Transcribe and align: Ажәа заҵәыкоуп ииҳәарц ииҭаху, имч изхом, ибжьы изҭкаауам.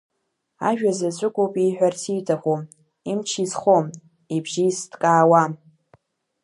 Ажәа 0.69 0.91
заҵәыкоуп 0.97 1.53
ииҳәарц 1.57 2.01
ииҭаху, 2.11 2.59
имч 3.11 3.29
изхом, 3.43 3.85
ибжьы 4.35 4.63
изҭкаауам. 4.69 5.51